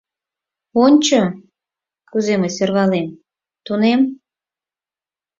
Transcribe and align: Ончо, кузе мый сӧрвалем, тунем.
Ончо, 0.83 1.19
кузе 2.11 2.33
мый 2.39 2.51
сӧрвалем, 2.57 3.07
тунем. 3.65 4.01